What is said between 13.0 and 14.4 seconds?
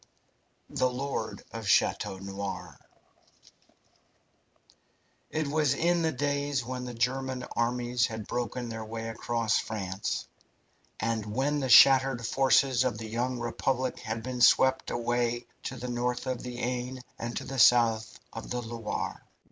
young Republic had